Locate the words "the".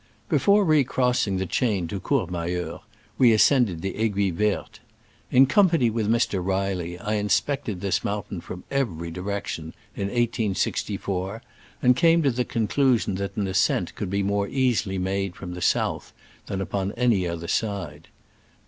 1.37-1.45, 3.83-3.95, 12.31-12.43, 15.53-15.61